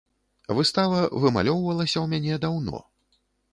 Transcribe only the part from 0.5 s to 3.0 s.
Выстава вымалёўвалася ў мяне даўно.